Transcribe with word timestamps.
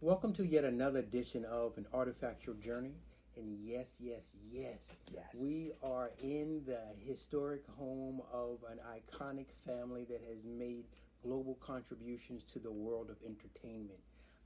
Welcome 0.00 0.32
to 0.34 0.46
yet 0.46 0.64
another 0.64 1.00
edition 1.00 1.44
of 1.44 1.76
an 1.76 1.86
artifactual 1.92 2.60
journey. 2.62 2.94
And 3.36 3.56
yes, 3.60 3.86
yes, 3.98 4.22
yes, 4.50 4.96
Yes. 5.12 5.26
we 5.34 5.72
are 5.82 6.10
in 6.22 6.62
the 6.66 6.80
historic 6.98 7.64
home 7.78 8.20
of 8.32 8.58
an 8.70 8.78
iconic 8.94 9.46
family 9.66 10.04
that 10.08 10.20
has 10.28 10.44
made 10.44 10.84
global 11.22 11.56
contributions 11.60 12.44
to 12.52 12.58
the 12.58 12.70
world 12.70 13.10
of 13.10 13.16
entertainment. 13.24 13.98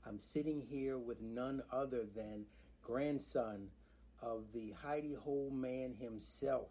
I'm 0.05 0.19
sitting 0.19 0.61
here 0.61 0.97
with 0.97 1.21
none 1.21 1.61
other 1.71 2.05
than 2.15 2.45
grandson 2.81 3.67
of 4.21 4.45
the 4.53 4.73
Hi-De-Ho 4.83 5.49
man 5.51 5.93
himself, 5.93 6.69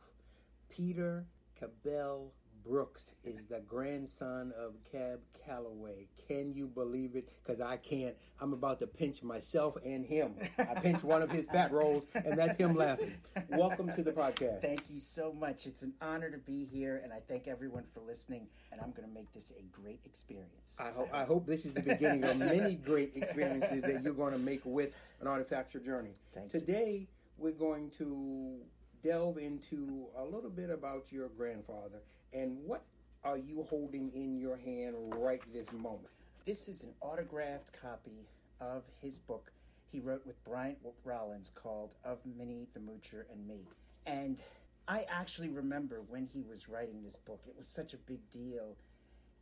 Peter 0.68 1.26
Cabell 1.56 2.32
Brooks 2.64 3.14
is 3.24 3.44
the 3.46 3.60
grandson 3.60 4.52
of 4.56 4.74
Cab 4.90 5.20
Calloway. 5.44 6.06
Can 6.28 6.52
you 6.52 6.68
believe 6.68 7.16
it? 7.16 7.28
Because 7.42 7.60
I 7.60 7.76
can't. 7.76 8.14
I'm 8.40 8.52
about 8.52 8.78
to 8.80 8.86
pinch 8.86 9.22
myself 9.22 9.76
and 9.84 10.04
him. 10.04 10.34
I 10.58 10.74
pinch 10.80 11.02
one 11.02 11.22
of 11.22 11.30
his 11.30 11.46
fat 11.46 11.72
rolls, 11.72 12.04
and 12.14 12.38
that's 12.38 12.56
him 12.56 12.76
laughing. 12.76 13.14
Welcome 13.48 13.92
to 13.94 14.02
the 14.02 14.12
podcast. 14.12 14.62
Thank 14.62 14.90
you 14.90 15.00
so 15.00 15.32
much. 15.32 15.66
It's 15.66 15.82
an 15.82 15.92
honor 16.00 16.30
to 16.30 16.38
be 16.38 16.64
here, 16.64 17.00
and 17.02 17.12
I 17.12 17.20
thank 17.28 17.48
everyone 17.48 17.84
for 17.92 18.00
listening. 18.00 18.46
And 18.70 18.80
I'm 18.80 18.92
going 18.92 19.08
to 19.08 19.14
make 19.14 19.32
this 19.32 19.52
a 19.58 19.62
great 19.72 20.00
experience. 20.04 20.78
I 20.78 20.90
hope, 20.90 21.08
I 21.12 21.24
hope 21.24 21.46
this 21.46 21.64
is 21.64 21.74
the 21.74 21.82
beginning 21.82 22.24
of 22.24 22.36
many 22.36 22.76
great 22.76 23.16
experiences 23.16 23.82
that 23.82 24.02
you're 24.04 24.14
going 24.14 24.32
to 24.32 24.38
make 24.38 24.60
with 24.64 24.92
an 25.20 25.26
artifactual 25.26 25.84
journey. 25.84 26.12
Thank 26.32 26.54
you. 26.54 26.60
Today, 26.60 27.08
we're 27.38 27.50
going 27.52 27.90
to 27.98 28.58
delve 29.02 29.38
into 29.38 30.06
a 30.16 30.24
little 30.24 30.50
bit 30.50 30.70
about 30.70 31.10
your 31.10 31.28
grandfather 31.28 31.98
and 32.32 32.56
what 32.64 32.84
are 33.24 33.36
you 33.36 33.62
holding 33.68 34.10
in 34.14 34.38
your 34.38 34.56
hand 34.56 34.96
right 35.16 35.40
this 35.52 35.70
moment? 35.72 36.08
This 36.46 36.68
is 36.68 36.82
an 36.82 36.92
autographed 37.00 37.72
copy 37.80 38.26
of 38.60 38.82
his 39.00 39.18
book 39.18 39.52
he 39.92 40.00
wrote 40.00 40.26
with 40.26 40.42
Bryant 40.42 40.78
Rollins 41.04 41.52
called 41.54 41.94
Of 42.02 42.18
Minnie 42.24 42.66
the 42.72 42.80
Moocher 42.80 43.24
and 43.30 43.46
Me. 43.46 43.60
And 44.06 44.40
I 44.88 45.04
actually 45.10 45.50
remember 45.50 46.00
when 46.08 46.26
he 46.32 46.42
was 46.42 46.68
writing 46.68 47.02
this 47.02 47.16
book, 47.16 47.42
it 47.46 47.54
was 47.56 47.68
such 47.68 47.92
a 47.92 47.98
big 47.98 48.28
deal 48.30 48.76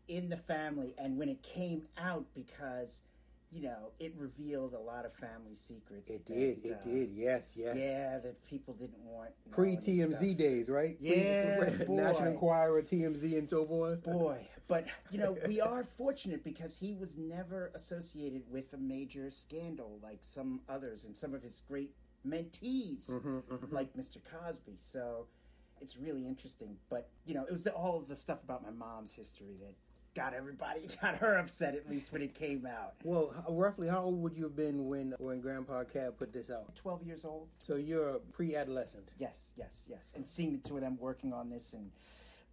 in 0.08 0.28
the 0.28 0.36
family 0.36 0.92
and 0.98 1.16
when 1.16 1.28
it 1.28 1.40
came 1.42 1.82
out 1.96 2.26
because, 2.34 3.02
you 3.50 3.62
know, 3.62 3.90
it 3.98 4.14
revealed 4.16 4.74
a 4.74 4.78
lot 4.78 5.04
of 5.04 5.12
family 5.14 5.54
secrets. 5.54 6.12
It 6.12 6.24
that, 6.26 6.34
did, 6.34 6.64
it 6.64 6.78
uh, 6.80 6.84
did, 6.84 7.10
yes, 7.12 7.42
yes. 7.56 7.76
Yeah, 7.76 8.18
that 8.18 8.46
people 8.46 8.74
didn't 8.74 9.02
want. 9.04 9.30
Pre 9.50 9.76
TMZ 9.76 10.36
days, 10.36 10.68
right? 10.68 10.96
Yeah, 11.00 11.58
Pre- 11.76 11.86
boy. 11.86 11.94
National 11.94 12.28
Enquirer, 12.28 12.82
TMZ, 12.82 13.38
and 13.38 13.50
so 13.50 13.66
forth. 13.66 14.04
Boy, 14.04 14.46
but 14.68 14.86
you 15.10 15.18
know, 15.18 15.36
we 15.48 15.60
are 15.60 15.82
fortunate 15.82 16.44
because 16.44 16.78
he 16.78 16.94
was 16.94 17.16
never 17.16 17.72
associated 17.74 18.42
with 18.48 18.72
a 18.72 18.78
major 18.78 19.30
scandal 19.30 19.98
like 20.02 20.18
some 20.20 20.60
others 20.68 21.04
and 21.04 21.16
some 21.16 21.34
of 21.34 21.42
his 21.42 21.62
great 21.66 21.92
mentees, 22.26 23.10
Mm-hmm, 23.10 23.74
like 23.74 23.92
Mr. 23.96 24.18
Cosby. 24.30 24.74
So 24.76 25.26
it's 25.80 25.96
really 25.96 26.26
interesting. 26.26 26.76
But 26.88 27.08
you 27.24 27.34
know, 27.34 27.44
it 27.44 27.50
was 27.50 27.64
the, 27.64 27.72
all 27.72 27.98
of 27.98 28.06
the 28.06 28.14
stuff 28.16 28.44
about 28.44 28.62
my 28.62 28.70
mom's 28.70 29.12
history 29.12 29.56
that 29.60 29.74
got 30.14 30.34
everybody, 30.34 30.88
got 31.02 31.16
her 31.16 31.36
upset 31.38 31.74
at 31.74 31.88
least 31.88 32.12
when 32.12 32.22
it 32.22 32.34
came 32.34 32.66
out. 32.66 32.94
Well, 33.04 33.32
roughly, 33.48 33.88
how 33.88 34.02
old 34.02 34.20
would 34.22 34.34
you 34.34 34.44
have 34.44 34.56
been 34.56 34.86
when 34.86 35.14
when 35.18 35.40
Grandpa 35.40 35.84
Cab 35.84 36.18
put 36.18 36.32
this 36.32 36.50
out? 36.50 36.74
Twelve 36.74 37.02
years 37.02 37.24
old. 37.24 37.48
So 37.58 37.76
you're 37.76 38.08
a 38.10 38.18
pre-adolescent. 38.18 39.08
Yes, 39.18 39.52
yes, 39.56 39.84
yes. 39.88 40.12
And 40.16 40.26
seeing 40.26 40.52
the 40.52 40.68
two 40.68 40.76
of 40.76 40.82
them 40.82 40.96
working 41.00 41.32
on 41.32 41.50
this 41.50 41.72
and 41.72 41.90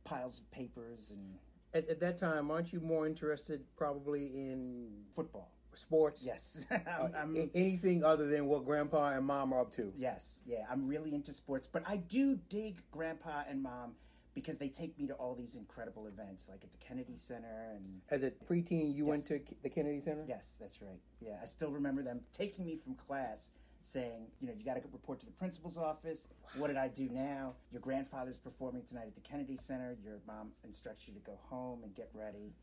piles 0.03 0.39
of 0.39 0.49
papers 0.51 1.11
and 1.11 1.35
At, 1.73 1.89
at 1.89 1.99
that 1.99 2.17
time, 2.17 2.49
aren't 2.51 2.71
you 2.71 2.79
more 2.79 3.05
interested 3.05 3.61
probably 3.75 4.27
in 4.27 4.87
football. 5.15 5.51
sports? 5.73 6.21
Yes, 6.23 6.65
Uh, 6.71 6.77
I'm, 6.87 7.15
I'm- 7.15 7.51
anything 7.53 8.03
other 8.03 8.27
than 8.27 8.45
what 8.47 8.65
Grandpa 8.65 9.09
and 9.17 9.25
Mom 9.25 9.51
are 9.53 9.61
up 9.61 9.75
to? 9.75 9.91
Yes, 9.97 10.39
yeah, 10.45 10.65
I'm 10.71 10.87
really 10.87 11.13
into 11.13 11.33
sports, 11.33 11.67
but 11.71 11.83
I 11.87 11.97
do 11.97 12.39
dig 12.49 12.81
Grandpa 12.91 13.43
and 13.49 13.61
Mom 13.61 13.95
because 14.37 14.59
they 14.59 14.69
take 14.69 14.95
me 14.99 15.07
to 15.07 15.15
all 15.15 15.33
these 15.33 15.55
incredible 15.55 16.05
events, 16.05 16.45
like 16.47 16.63
at 16.63 16.71
the 16.71 16.77
Kennedy 16.77 17.15
Center, 17.15 17.71
and 17.73 18.01
As 18.11 18.21
a 18.21 18.29
preteen, 18.29 18.95
you 18.95 19.03
went 19.03 19.25
to 19.29 19.41
the 19.63 19.69
Kennedy 19.69 19.99
Center. 19.99 20.25
yes, 20.27 20.57
that's 20.61 20.79
right. 20.79 20.99
Yeah, 21.19 21.39
I 21.41 21.45
still 21.45 21.71
remember 21.71 22.03
them 22.03 22.19
taking 22.33 22.63
me 22.63 22.75
from 22.75 22.93
class, 22.93 23.49
saying, 23.81 24.27
you 24.39 24.45
know, 24.47 24.53
you 24.55 24.63
got 24.63 24.75
to 24.75 24.81
report 24.93 25.19
to 25.21 25.25
the 25.25 25.31
principal's 25.31 25.75
office. 25.75 26.27
What 26.55 26.67
did 26.67 26.77
I 26.77 26.87
do 26.87 27.09
now? 27.11 27.55
Your 27.71 27.81
grandfather's 27.81 28.37
performing 28.37 28.83
tonight 28.83 29.05
at 29.07 29.15
the 29.15 29.21
Kennedy 29.21 29.57
Center. 29.57 29.97
Your 30.03 30.19
mom 30.27 30.51
instructs 30.63 31.07
you 31.07 31.15
to 31.15 31.19
go 31.21 31.39
home 31.49 31.79
and 31.83 31.95
get 31.95 32.11
ready 32.13 32.53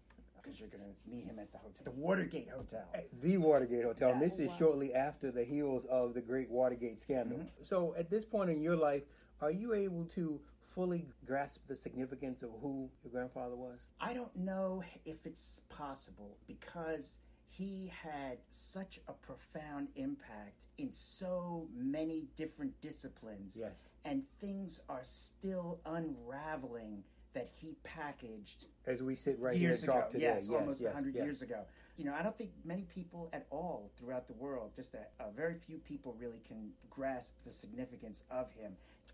because 0.41 0.61
you're 0.61 0.69
going 0.69 0.85
to 0.85 1.11
meet 1.11 1.25
him 1.25 1.41
at 1.41 1.51
the 1.51 1.59
hotel, 1.59 1.83
the 1.83 1.91
Watergate 1.91 2.51
Hotel. 2.51 2.85
The 3.21 3.37
Watergate 3.39 3.83
Hotel. 3.83 4.13
And 4.13 4.23
this 4.23 4.39
Yes. 4.39 4.51
is 4.51 4.57
shortly 4.57 4.95
after 4.95 5.33
the 5.33 5.43
heels 5.43 5.87
of 5.87 6.15
the 6.15 6.21
great 6.21 6.49
Watergate 6.51 7.01
scandal. 7.01 7.39
Mm-hmm. 7.39 7.65
So, 7.65 7.97
at 7.99 8.11
this 8.11 8.25
point 8.25 8.51
in 8.51 8.61
your 8.61 8.77
life, 8.77 9.03
are 9.41 9.51
you 9.51 9.73
able 9.75 10.05
to 10.15 10.41
fully 10.75 11.07
grasp 11.25 11.61
the 11.69 11.77
significance 11.77 12.43
of 12.43 12.51
who 12.61 12.91
your 13.03 13.13
grandfather 13.13 13.57
was? 13.57 13.79
I 14.01 14.13
don't 14.13 14.35
know 14.37 14.83
if 15.05 15.25
it's 15.25 15.63
possible 15.69 16.37
because 16.47 17.17
he 17.49 17.93
had 18.03 18.39
such 18.51 18.99
a 19.07 19.13
profound 19.13 19.89
impact 19.95 20.67
in 20.79 20.91
so 20.93 21.69
many 21.73 22.25
different 22.37 22.81
disciplines. 22.81 23.57
Yes. 23.59 23.89
And 24.05 24.27
things 24.41 24.83
are 24.89 25.05
still 25.05 25.81
unraveling 25.87 27.05
that 27.35 27.51
he 27.55 27.77
packaged 27.85 28.67
As 28.87 29.03
we 29.03 29.15
sit 29.15 29.39
right 29.39 29.57
years 29.57 29.83
here 29.83 29.91
ago. 29.91 30.01
talk 30.01 30.11
today. 30.11 30.25
Yes, 30.25 30.49
almost 30.49 30.81
a 30.81 30.85
yes, 30.85 30.95
100 30.95 31.15
yes. 31.15 31.25
years 31.25 31.43
ago. 31.43 31.61
You 31.97 32.07
know, 32.07 32.15
I 32.19 32.23
don't 32.23 32.37
think 32.37 32.51
many 32.65 32.83
people 32.83 33.29
at 33.33 33.47
all 33.51 33.91
throughout 33.97 34.27
the 34.27 34.33
world, 34.35 34.73
just 34.75 34.95
a, 34.95 35.23
a 35.23 35.31
very 35.31 35.55
few 35.55 35.79
people 35.79 36.17
really 36.19 36.41
can 36.47 36.71
grasp 36.91 37.35
the 37.45 37.53
significance 37.53 38.25
of 38.31 38.51
him. 38.53 38.73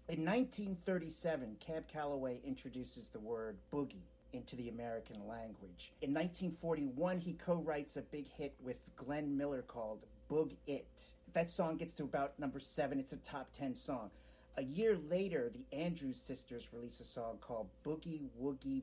In 0.08 0.24
1937, 0.24 1.56
Cab 1.60 1.86
Calloway 1.88 2.40
introduces 2.44 3.10
the 3.10 3.20
word 3.20 3.58
boogie 3.72 4.06
into 4.32 4.56
the 4.56 4.68
American 4.68 5.26
language. 5.28 5.92
In 6.00 6.14
1941, 6.14 7.18
he 7.18 7.34
co-writes 7.34 7.96
a 7.96 8.02
big 8.02 8.26
hit 8.36 8.54
with 8.60 8.78
Glenn 8.96 9.36
Miller 9.36 9.62
called 9.62 10.06
Boog 10.30 10.52
It. 10.66 11.02
That 11.32 11.50
song 11.50 11.76
gets 11.76 11.94
to 11.94 12.04
about 12.04 12.38
number 12.38 12.58
seven. 12.58 12.98
It's 12.98 13.12
a 13.12 13.18
top 13.18 13.52
10 13.52 13.74
song. 13.74 14.10
A 14.56 14.62
year 14.62 14.98
later, 15.08 15.50
the 15.52 15.76
Andrews 15.76 16.20
sisters 16.20 16.68
release 16.72 17.00
a 17.00 17.04
song 17.04 17.38
called 17.40 17.68
Boogie 17.84 18.28
Woogie 18.40 18.82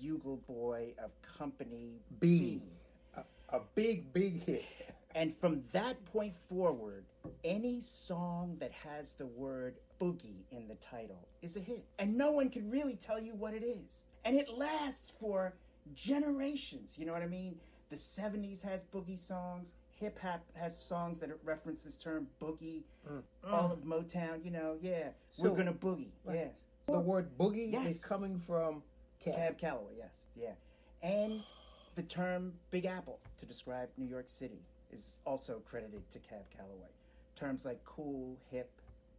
Bugle 0.00 0.36
Boy 0.46 0.92
of 1.02 1.10
Company 1.22 2.00
B. 2.20 2.62
A, 3.16 3.22
a 3.48 3.60
big, 3.74 4.12
big 4.12 4.44
hit. 4.44 4.64
And 5.14 5.34
from 5.34 5.62
that 5.72 6.04
point 6.04 6.34
forward, 6.48 7.04
any 7.42 7.80
song 7.80 8.56
that 8.60 8.70
has 8.72 9.12
the 9.12 9.24
word 9.26 9.76
boogie 9.98 10.44
in 10.50 10.68
the 10.68 10.74
title 10.74 11.26
is 11.40 11.56
a 11.56 11.60
hit. 11.60 11.84
And 11.98 12.18
no 12.18 12.32
one 12.32 12.50
can 12.50 12.70
really 12.70 12.96
tell 12.96 13.18
you 13.18 13.34
what 13.34 13.54
it 13.54 13.64
is. 13.64 14.04
And 14.26 14.36
it 14.36 14.50
lasts 14.50 15.14
for 15.18 15.54
generations. 15.94 16.98
You 16.98 17.06
know 17.06 17.12
what 17.12 17.22
I 17.22 17.28
mean? 17.28 17.56
The 17.88 17.96
70s 17.96 18.62
has 18.64 18.84
boogie 18.84 19.18
songs. 19.18 19.74
Hip 20.00 20.18
hop 20.20 20.44
has 20.54 20.78
songs 20.78 21.20
that 21.20 21.30
reference 21.42 21.82
this 21.82 21.96
term 21.96 22.26
boogie. 22.40 22.82
Mm. 23.10 23.22
All 23.50 23.70
mm. 23.70 23.72
of 23.72 23.78
Motown, 23.80 24.44
you 24.44 24.50
know, 24.50 24.76
yeah. 24.80 25.08
So- 25.30 25.44
We're 25.50 25.56
gonna 25.56 25.72
boogie. 25.72 26.10
Yeah. 26.30 26.48
The 26.86 27.00
word 27.00 27.36
boogie 27.36 27.72
Yes. 27.72 27.96
is 27.96 28.04
coming 28.04 28.38
from 28.38 28.82
Cab. 29.18 29.34
Cab 29.34 29.58
Calloway, 29.58 29.94
yes, 29.98 30.14
yeah. 30.36 30.52
And 31.02 31.42
the 31.96 32.02
term 32.04 32.52
Big 32.70 32.84
Apple 32.84 33.18
to 33.38 33.46
describe 33.46 33.88
New 33.96 34.06
York 34.06 34.28
City 34.28 34.60
is 34.92 35.16
also 35.24 35.60
credited 35.68 36.08
to 36.10 36.18
Cab 36.20 36.48
Calloway. 36.56 36.90
Terms 37.34 37.64
like 37.64 37.82
cool, 37.84 38.36
hip, 38.50 38.70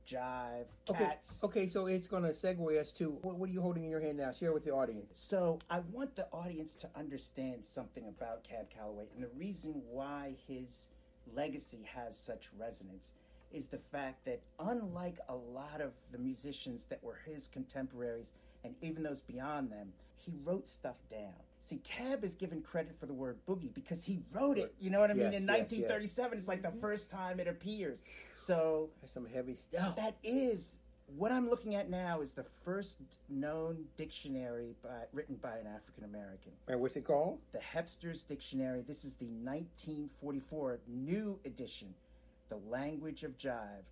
jive, 0.08 0.66
Okay, 0.90 1.04
cats. 1.06 1.44
okay, 1.44 1.68
so 1.68 1.88
it's 1.88 2.08
going 2.08 2.24
to 2.24 2.30
segue 2.30 2.80
us 2.80 2.92
to 2.94 3.10
what, 3.22 3.36
what 3.36 3.50
are 3.50 3.52
you 3.52 3.62
holding 3.62 3.84
in 3.84 3.90
your 3.90 4.00
hand 4.00 4.18
now? 4.18 4.32
Share 4.32 4.54
with 4.54 4.64
the 4.64 4.72
audience. 4.72 5.08
So 5.14 5.60
I 5.70 5.80
want 5.92 6.16
the 6.16 6.28
audience 6.32 6.76
to 6.76 6.90
understand 6.96 7.64
something 7.66 8.08
about 8.08 8.44
Cab 8.44 8.70
Calloway 8.70 9.06
and 9.14 9.24
the 9.24 9.30
reason 9.38 9.82
why 9.90 10.36
his 10.48 10.90
legacy 11.36 11.86
has 11.94 12.18
such 12.18 12.50
resonance 12.58 13.12
is 13.52 13.68
the 13.68 13.78
fact 13.78 14.26
that 14.26 14.42
unlike 14.60 15.20
a 15.30 15.36
lot 15.36 15.82
of 15.82 15.92
the 16.12 16.18
musicians 16.18 16.86
that 16.86 17.04
were 17.04 17.20
his 17.26 17.48
contemporaries 17.48 18.32
and 18.64 18.76
even 18.82 19.04
those 19.04 19.22
beyond 19.22 19.72
them, 19.72 19.90
he 20.16 20.34
wrote 20.44 20.68
stuff 20.68 20.98
down. 21.12 21.34
See, 21.60 21.78
Cab 21.78 22.24
is 22.24 22.36
given 22.36 22.62
credit 22.62 22.96
for 23.00 23.08
the 23.08 23.14
word 23.14 23.38
boogie 23.48 23.74
because 23.74 24.04
he 24.04 24.20
wrote 24.32 24.58
it. 24.58 24.74
You 24.80 24.90
know 24.90 25.00
what 25.00 25.12
I 25.12 25.14
mean? 25.14 25.32
Yes, 25.32 25.42
In 25.42 25.48
yes, 25.48 25.60
1937, 25.60 26.38
it's 26.38 26.48
like 26.48 26.62
the 26.62 26.70
mm-hmm. 26.70 26.80
first 26.80 27.10
time 27.10 27.40
it 27.40 27.48
appears. 27.48 28.04
So 28.32 28.90
That's 29.02 29.14
some 29.14 29.26
heavy 29.26 29.56
stuff. 29.56 29.96
that 29.96 30.16
is 30.24 30.80
what 31.16 31.32
I'm 31.32 31.50
looking 31.50 31.76
at 31.76 31.90
now 31.90 32.22
is 32.22 32.34
the 32.34 32.44
first 32.44 33.00
known 33.30 33.86
dictionary 33.96 34.76
by, 34.84 35.06
written 35.14 35.36
by 35.36 35.58
an 35.58 35.68
African 35.68 36.04
American. 36.04 36.52
And 36.68 36.80
what's 36.82 36.96
it 36.96 37.06
called? 37.06 37.40
The 37.54 37.60
Hepster's 37.60 38.24
Dictionary. 38.24 38.84
This 38.86 39.06
is 39.06 39.16
the 39.16 39.28
1944 39.28 40.80
new 40.88 41.40
edition, 41.46 41.94
The 42.50 42.58
Language 42.70 43.24
of 43.24 43.38
Jive, 43.38 43.86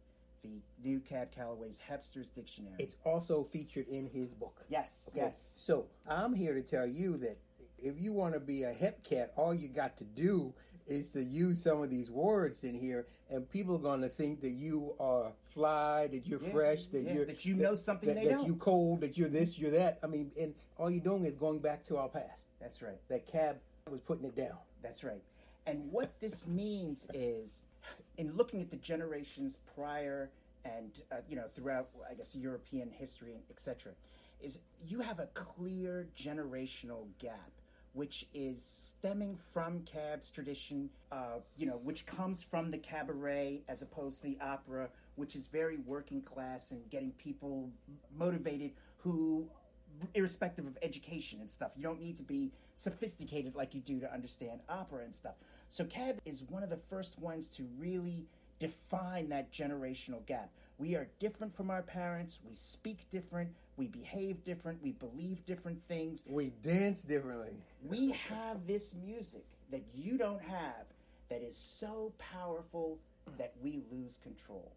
the 0.43 0.61
new 0.83 0.99
Cab 0.99 1.31
Calloway's 1.31 1.79
Hepster's 1.79 2.29
Dictionary. 2.29 2.75
It's 2.79 2.97
also 3.05 3.43
featured 3.43 3.87
in 3.87 4.07
his 4.07 4.33
book. 4.33 4.63
yes, 4.69 5.09
Okay, 5.09 5.21
yes. 5.21 5.51
So 5.57 5.85
I'm 6.07 6.33
here 6.33 6.53
to 6.53 6.61
tell 6.61 6.85
you 6.85 7.17
that 7.17 7.37
if 7.85 8.01
you 8.01 8.11
want 8.11 8.33
to 8.33 8.39
be 8.39 8.63
a 8.63 8.71
hip 8.71 9.03
cat, 9.03 9.31
all 9.37 9.53
you 9.53 9.67
got 9.67 9.95
to 9.97 10.03
do 10.03 10.53
is 10.87 11.07
to 11.09 11.23
use 11.23 11.61
some 11.61 11.81
of 11.83 11.89
these 11.89 12.09
words 12.09 12.63
in 12.63 12.73
here, 12.73 13.05
and 13.29 13.49
people 13.49 13.75
are 13.75 13.79
going 13.79 14.01
to 14.01 14.09
think 14.09 14.41
that 14.41 14.51
you 14.51 14.93
are 14.99 15.31
fly, 15.53 16.07
that 16.07 16.25
you're 16.25 16.41
Yeah, 16.41 16.51
fresh, 16.51 16.87
that 16.87 17.03
yeah, 17.03 17.13
you're 17.13 17.25
that 17.25 17.45
you 17.45 17.53
know 17.55 17.75
something 17.75 18.09
that, 18.09 18.15
they 18.15 18.25
that 18.25 18.37
don't. 18.37 18.47
you 18.47 18.55
cold, 18.55 19.01
that 19.01 19.17
you're 19.17 19.29
this, 19.29 19.57
you're 19.59 19.71
that. 19.71 19.99
I 20.03 20.07
mean, 20.07 20.31
and 20.39 20.53
all 20.77 20.89
you're 20.89 21.03
doing 21.03 21.25
is 21.25 21.35
going 21.35 21.59
back 21.59 21.85
to 21.85 21.97
our 21.97 22.09
past. 22.09 22.45
That's 22.59 22.81
right. 22.81 22.99
That 23.09 23.25
cab 23.31 23.57
was 23.89 24.01
putting 24.01 24.25
it 24.25 24.35
down. 24.35 24.57
That's 24.81 25.03
right. 25.03 25.21
And 25.67 25.91
what 25.91 26.19
this 26.19 26.47
means 26.47 27.07
is, 27.13 27.63
in 28.17 28.35
looking 28.35 28.61
at 28.61 28.71
the 28.71 28.77
generations 28.77 29.57
prior 29.75 30.31
and 30.65 31.01
uh, 31.11 31.17
you 31.29 31.35
know 31.35 31.47
throughout, 31.47 31.89
I 32.09 32.15
guess 32.15 32.35
European 32.35 32.89
history, 32.89 33.33
and 33.33 33.43
etc., 33.51 33.93
is 34.41 34.59
you 34.85 34.99
have 34.99 35.19
a 35.19 35.27
clear 35.33 36.07
generational 36.17 37.07
gap, 37.19 37.51
which 37.95 38.27
is 38.33 38.61
stemming 38.61 39.37
from 39.53 39.79
Cab's 39.81 40.29
tradition, 40.29 40.89
uh, 41.11 41.39
you 41.57 41.65
know, 41.65 41.79
which 41.83 42.05
comes 42.05 42.43
from 42.43 42.69
the 42.69 42.77
cabaret 42.77 43.61
as 43.69 43.81
opposed 43.81 44.21
to 44.21 44.23
the 44.27 44.37
opera, 44.41 44.89
which 45.15 45.35
is 45.35 45.47
very 45.47 45.77
working 45.77 46.21
class 46.21 46.71
and 46.71 46.87
getting 46.89 47.11
people 47.11 47.69
motivated 48.15 48.71
who 48.97 49.47
irrespective 50.13 50.65
of 50.65 50.77
education 50.81 51.39
and 51.39 51.49
stuff. 51.49 51.71
You 51.77 51.83
don't 51.83 52.01
need 52.01 52.17
to 52.17 52.23
be 52.23 52.51
sophisticated 52.73 53.55
like 53.55 53.73
you 53.73 53.79
do 53.79 53.99
to 54.01 54.13
understand 54.13 54.59
opera 54.67 55.05
and 55.05 55.15
stuff. 55.15 55.35
So 55.69 55.85
Cab 55.85 56.19
is 56.25 56.43
one 56.43 56.63
of 56.63 56.69
the 56.69 56.77
first 56.77 57.17
ones 57.19 57.47
to 57.49 57.65
really 57.77 58.25
define 58.59 59.29
that 59.29 59.51
generational 59.51 60.25
gap. 60.25 60.49
We 60.77 60.95
are 60.95 61.07
different 61.19 61.55
from 61.55 61.69
our 61.69 61.81
parents. 61.81 62.39
We 62.47 62.53
speak 62.53 63.09
different. 63.09 63.49
We 63.77 63.87
behave 63.87 64.43
different. 64.43 64.81
We 64.83 64.91
believe 64.91 65.45
different 65.45 65.81
things. 65.81 66.23
We 66.27 66.51
dance 66.63 66.99
differently. 67.01 67.53
We 67.83 68.11
have 68.29 68.67
this 68.67 68.95
music 69.05 69.45
that 69.71 69.83
you 69.93 70.17
don't 70.17 70.41
have 70.41 70.85
that 71.29 71.41
is 71.41 71.55
so 71.55 72.11
powerful 72.17 72.97
that 73.37 73.53
we 73.61 73.81
lose 73.91 74.19
control 74.21 74.71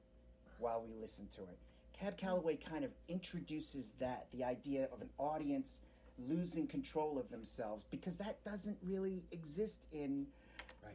while 0.58 0.82
we 0.86 0.94
listen 1.00 1.26
to 1.36 1.42
it. 1.42 1.58
Cab 1.98 2.16
Calloway 2.16 2.56
kind 2.56 2.84
of 2.84 2.90
introduces 3.08 3.92
that 3.98 4.26
the 4.32 4.44
idea 4.44 4.88
of 4.92 5.00
an 5.02 5.08
audience 5.18 5.80
losing 6.28 6.66
control 6.66 7.18
of 7.18 7.28
themselves 7.30 7.84
because 7.90 8.16
that 8.16 8.42
doesn't 8.44 8.76
really 8.82 9.22
exist 9.32 9.80
in 9.92 10.26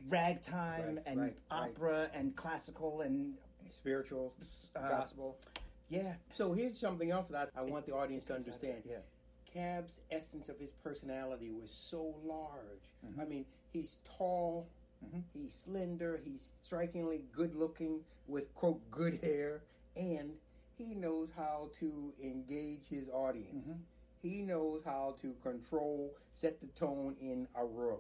ragtime 0.10 0.96
Right, 0.96 1.04
and 1.06 1.20
right, 1.20 1.36
right. 1.52 1.70
opera 1.70 2.10
and 2.14 2.36
classical 2.36 3.02
and 3.02 3.34
Spiritual, 3.74 4.34
uh, 4.76 4.88
gospel. 4.90 5.38
yeah 5.90 6.14
So 6.32 6.54
here's 6.54 6.80
something 6.80 7.12
else 7.12 7.30
that 7.30 7.50
I, 7.56 7.60
I 7.60 7.64
want 7.64 7.86
the 7.86 7.94
audience 7.94 8.24
to 8.26 8.36
understand. 8.36 8.84
yeah 8.88 8.98
Cab's 9.54 10.00
essence 10.12 10.50
of 10.50 10.58
his 10.60 10.72
personality 10.84 11.52
was 11.52 11.70
so 11.70 12.16
large. 12.26 12.86
Mm-hmm. 13.06 13.22
I 13.22 13.26
mean, 13.26 13.46
he's 13.72 14.00
tall, 14.18 14.68
he's 15.34 15.54
slender, 15.54 16.20
he's 16.24 16.50
strikingly 16.64 17.26
good 17.36 17.56
looking 17.56 18.00
with 18.28 18.54
quote 18.56 18.80
good 18.90 19.20
hair, 19.24 19.62
and 19.96 20.32
he 20.76 20.96
knows 20.96 21.32
how 21.36 21.70
to 21.80 22.14
engage 22.24 22.88
his 22.90 23.10
audience. 23.10 23.66
Mm-hmm. 23.66 23.80
He 24.24 24.42
knows 24.42 24.82
how 24.84 25.16
to 25.22 25.36
control, 25.44 26.12
set 26.34 26.60
the 26.60 26.68
tone 26.68 27.16
in 27.22 27.48
a 27.56 27.64
room. 27.66 28.00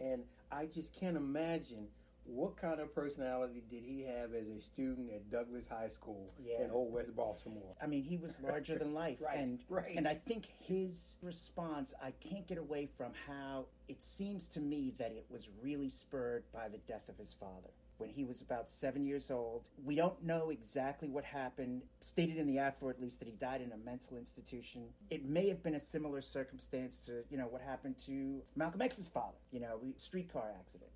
And 0.00 0.22
I 0.50 0.66
just 0.66 0.92
can't 0.98 1.16
imagine 1.16 1.86
what 2.28 2.56
kind 2.56 2.78
of 2.80 2.94
personality 2.94 3.62
did 3.70 3.82
he 3.84 4.02
have 4.02 4.34
as 4.34 4.48
a 4.48 4.60
student 4.60 5.10
at 5.12 5.30
Douglass 5.30 5.66
High 5.68 5.88
School 5.88 6.32
Yeah. 6.44 6.62
in 6.64 6.70
Old 6.70 6.92
West 6.92 7.16
Baltimore. 7.16 7.74
I 7.82 7.86
mean, 7.86 8.02
he 8.04 8.16
was 8.18 8.38
larger 8.40 8.76
than 8.78 8.92
life, 9.04 9.18
Right, 9.20 9.38
and 9.38 9.60
right. 9.68 9.96
and 9.96 10.06
I 10.06 10.14
think 10.14 10.46
his 10.60 11.16
response, 11.22 11.94
I 12.02 12.10
can't 12.12 12.46
get 12.46 12.58
away 12.58 12.86
from 12.96 13.12
how 13.26 13.66
it 13.88 14.02
seems 14.02 14.46
to 14.48 14.60
me 14.60 14.92
that 14.98 15.10
it 15.12 15.26
was 15.30 15.48
really 15.62 15.88
spurred 15.88 16.44
by 16.52 16.68
the 16.68 16.78
death 16.78 17.08
of 17.08 17.16
his 17.16 17.32
father 17.32 17.70
when 17.96 18.10
he 18.10 18.22
was 18.22 18.42
about 18.42 18.70
seven 18.70 19.04
years 19.04 19.28
old. 19.30 19.64
We 19.84 19.96
don't 19.96 20.22
know 20.22 20.50
exactly 20.50 21.08
what 21.08 21.24
happened. 21.24 21.82
Stated 22.00 22.36
in 22.36 22.46
the 22.46 22.58
afro, 22.58 22.90
at 22.90 23.00
least, 23.00 23.18
that 23.18 23.26
he 23.26 23.34
died 23.34 23.60
in 23.60 23.72
a 23.72 23.76
mental 23.76 24.16
institution. 24.18 24.82
It 25.10 25.24
may 25.24 25.48
have 25.48 25.64
been 25.64 25.74
a 25.74 25.80
similar 25.80 26.20
circumstance 26.20 27.00
to 27.06 27.24
you 27.30 27.38
know 27.38 27.46
what 27.48 27.60
happened 27.62 27.98
to 28.06 28.42
Malcolm 28.54 28.82
X's 28.82 29.08
father. 29.08 29.38
You 29.50 29.60
know, 29.60 29.80
streetcar 29.96 30.52
accident. 30.60 30.90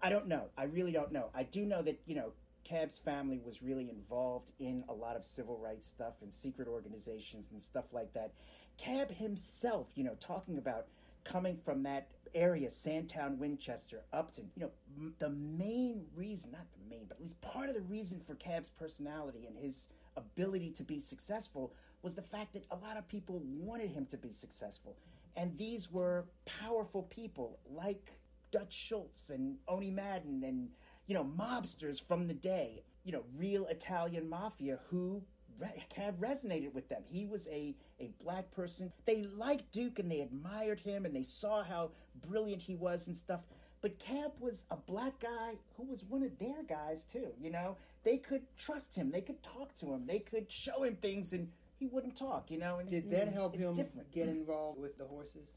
I 0.00 0.10
don't 0.10 0.28
know. 0.28 0.44
I 0.56 0.64
really 0.64 0.92
don't 0.92 1.12
know. 1.12 1.30
I 1.34 1.42
do 1.42 1.64
know 1.66 1.82
that, 1.82 2.00
you 2.06 2.14
know, 2.14 2.32
Cab's 2.64 2.98
family 2.98 3.40
was 3.44 3.62
really 3.62 3.88
involved 3.88 4.52
in 4.58 4.84
a 4.88 4.92
lot 4.92 5.16
of 5.16 5.24
civil 5.24 5.58
rights 5.58 5.88
stuff 5.88 6.14
and 6.22 6.32
secret 6.32 6.68
organizations 6.68 7.48
and 7.50 7.60
stuff 7.60 7.86
like 7.92 8.12
that. 8.12 8.32
Cab 8.76 9.10
himself, 9.10 9.88
you 9.94 10.04
know, 10.04 10.16
talking 10.20 10.58
about 10.58 10.86
coming 11.24 11.56
from 11.56 11.82
that 11.84 12.08
area, 12.34 12.70
Sandtown, 12.70 13.38
Winchester, 13.38 14.02
Upton, 14.12 14.50
you 14.54 14.62
know, 14.62 14.70
m- 14.96 15.14
the 15.18 15.30
main 15.30 16.04
reason, 16.14 16.52
not 16.52 16.66
the 16.72 16.88
main, 16.88 17.06
but 17.08 17.16
at 17.16 17.22
least 17.22 17.40
part 17.40 17.68
of 17.68 17.74
the 17.74 17.80
reason 17.82 18.20
for 18.26 18.34
Cab's 18.34 18.70
personality 18.70 19.46
and 19.46 19.56
his 19.56 19.88
ability 20.16 20.70
to 20.72 20.84
be 20.84 20.98
successful 20.98 21.72
was 22.02 22.14
the 22.14 22.22
fact 22.22 22.52
that 22.52 22.64
a 22.70 22.76
lot 22.76 22.96
of 22.96 23.08
people 23.08 23.40
wanted 23.44 23.90
him 23.90 24.06
to 24.06 24.16
be 24.16 24.30
successful. 24.30 24.96
And 25.36 25.56
these 25.56 25.90
were 25.90 26.26
powerful 26.44 27.02
people 27.04 27.58
like 27.70 28.12
Dutch 28.50 28.72
Schultz 28.72 29.30
and 29.30 29.56
Owney 29.68 29.92
Madden 29.92 30.42
and 30.44 30.68
you 31.06 31.14
know 31.14 31.24
mobsters 31.24 32.00
from 32.00 32.26
the 32.26 32.34
day, 32.34 32.82
you 33.04 33.12
know 33.12 33.24
real 33.36 33.66
Italian 33.66 34.28
mafia 34.28 34.78
who 34.90 35.22
re- 35.60 35.82
Cab 35.90 36.20
resonated 36.20 36.72
with 36.74 36.88
them. 36.88 37.02
He 37.10 37.26
was 37.26 37.48
a 37.48 37.74
a 38.00 38.10
black 38.22 38.50
person. 38.50 38.92
They 39.06 39.22
liked 39.22 39.72
Duke 39.72 39.98
and 39.98 40.10
they 40.10 40.20
admired 40.20 40.80
him 40.80 41.04
and 41.04 41.14
they 41.14 41.22
saw 41.22 41.62
how 41.64 41.90
brilliant 42.26 42.62
he 42.62 42.74
was 42.76 43.08
and 43.08 43.16
stuff. 43.16 43.40
But 43.80 43.98
Cab 43.98 44.32
was 44.40 44.64
a 44.70 44.76
black 44.76 45.20
guy 45.20 45.54
who 45.76 45.84
was 45.84 46.04
one 46.04 46.22
of 46.24 46.36
their 46.38 46.62
guys 46.68 47.04
too. 47.04 47.28
You 47.40 47.50
know 47.50 47.76
they 48.04 48.18
could 48.18 48.42
trust 48.56 48.96
him. 48.96 49.10
They 49.10 49.20
could 49.20 49.42
talk 49.42 49.74
to 49.76 49.86
him. 49.92 50.06
They 50.06 50.20
could 50.20 50.50
show 50.50 50.82
him 50.84 50.96
things 50.96 51.32
and 51.32 51.48
he 51.78 51.86
wouldn't 51.86 52.16
talk. 52.16 52.50
You 52.50 52.58
know. 52.58 52.78
And 52.78 52.88
Did 52.88 53.10
that 53.10 53.28
help 53.32 53.54
him 53.56 53.74
different. 53.74 54.10
get 54.12 54.28
involved 54.28 54.80
with 54.80 54.98
the 54.98 55.04
horses? 55.04 55.48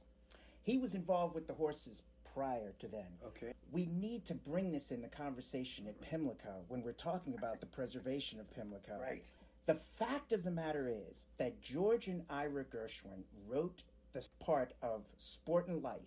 He 0.63 0.77
was 0.77 0.93
involved 0.93 1.33
with 1.33 1.47
the 1.47 1.53
horses 1.55 2.03
prior 2.33 2.73
to 2.79 2.87
then. 2.87 3.07
Okay. 3.25 3.53
We 3.71 3.85
need 3.85 4.25
to 4.25 4.35
bring 4.35 4.71
this 4.71 4.91
in 4.91 5.01
the 5.01 5.07
conversation 5.07 5.87
at 5.87 6.01
Pimlico 6.01 6.63
when 6.67 6.83
we're 6.83 6.91
talking 6.93 7.35
about 7.37 7.59
the 7.59 7.65
preservation 7.65 8.39
of 8.39 8.49
Pimlico. 8.53 8.97
Right. 8.99 9.25
The 9.65 9.75
fact 9.75 10.33
of 10.33 10.43
the 10.43 10.51
matter 10.51 10.91
is 11.09 11.27
that 11.37 11.61
George 11.61 12.07
and 12.07 12.23
Ira 12.29 12.65
Gershwin 12.65 13.23
wrote 13.47 13.83
the 14.13 14.27
part 14.39 14.73
of 14.81 15.05
Sportin' 15.19 15.81
Life 15.81 16.01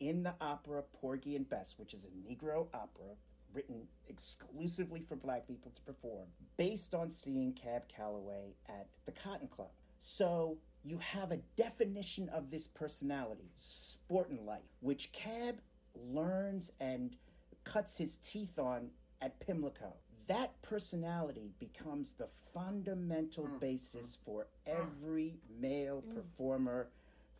in 0.00 0.22
the 0.22 0.34
opera 0.40 0.82
Porgy 1.00 1.36
and 1.36 1.48
Bess, 1.48 1.74
which 1.78 1.94
is 1.94 2.04
a 2.04 2.08
Negro 2.28 2.66
opera 2.74 3.14
written 3.54 3.86
exclusively 4.08 5.00
for 5.00 5.16
black 5.16 5.46
people 5.46 5.72
to 5.74 5.82
perform, 5.82 6.26
based 6.58 6.94
on 6.94 7.08
seeing 7.08 7.54
Cab 7.54 7.84
Calloway 7.88 8.54
at 8.68 8.88
the 9.06 9.12
Cotton 9.12 9.48
Club. 9.48 9.70
So 9.98 10.58
you 10.86 10.98
have 10.98 11.32
a 11.32 11.38
definition 11.56 12.28
of 12.28 12.50
this 12.50 12.68
personality, 12.68 13.50
Sportin' 13.58 14.46
Life, 14.46 14.62
which 14.80 15.10
Cab 15.12 15.56
learns 15.94 16.70
and 16.80 17.16
cuts 17.64 17.98
his 17.98 18.18
teeth 18.18 18.58
on 18.58 18.90
at 19.20 19.40
Pimlico. 19.40 19.94
That 20.28 20.60
personality 20.62 21.50
becomes 21.58 22.12
the 22.12 22.28
fundamental 22.54 23.44
mm. 23.44 23.60
basis 23.60 24.16
mm. 24.16 24.24
for 24.24 24.46
mm. 24.68 24.80
every 24.80 25.34
male 25.60 26.02
performer 26.14 26.88